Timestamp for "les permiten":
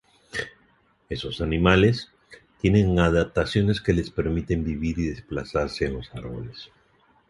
3.93-4.63